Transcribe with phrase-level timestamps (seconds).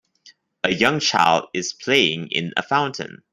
[0.63, 3.21] A young child is playing in a fountain.